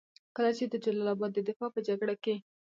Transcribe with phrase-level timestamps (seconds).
[0.35, 2.35] کله چې د جلال اباد د دفاع په جګړه کې.